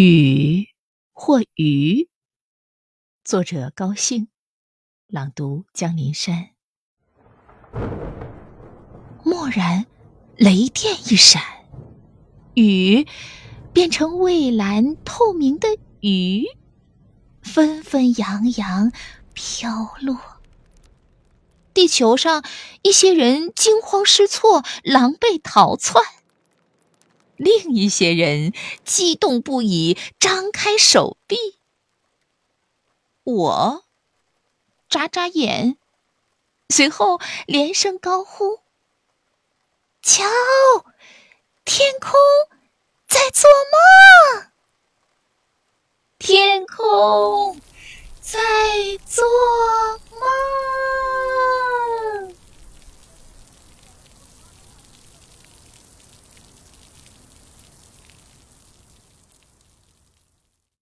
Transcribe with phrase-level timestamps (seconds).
[0.00, 0.68] 雨
[1.12, 2.08] 或鱼，
[3.24, 4.28] 作者高兴，
[5.08, 6.50] 朗读江林山。
[9.24, 9.86] 蓦然，
[10.36, 11.42] 雷电一闪，
[12.54, 13.08] 雨
[13.72, 15.66] 变成蔚蓝透明的
[15.98, 16.44] 鱼，
[17.42, 18.92] 纷纷扬扬
[19.34, 20.16] 飘落。
[21.74, 22.44] 地球上
[22.82, 26.04] 一些人惊慌失措，狼狈逃窜。
[27.38, 28.52] 另一些人
[28.84, 31.56] 激动不已，张开手臂。
[33.22, 33.84] 我
[34.88, 35.78] 眨眨眼，
[36.68, 38.58] 随后连声高呼
[40.02, 40.24] ：“瞧，
[41.64, 42.12] 天空
[43.06, 43.48] 在做
[44.34, 44.50] 梦，
[46.18, 47.47] 天空。”